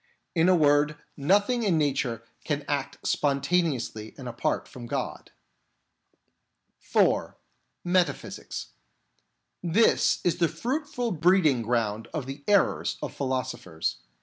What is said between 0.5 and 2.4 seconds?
word, nothing in nature